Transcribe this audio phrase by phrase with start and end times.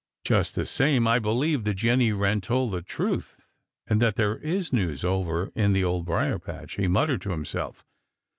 [0.25, 3.37] "Just the same, I believe that Jenny Wren told the truth
[3.85, 7.85] and that there is news over in the Old Briar patch," he muttered to himself.